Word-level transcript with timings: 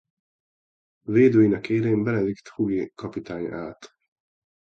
Védőinek 1.05 1.69
élén 1.69 2.03
Benedikt 2.03 2.47
Hugi 2.47 2.91
kapitány 2.95 3.51
állt. 3.51 3.95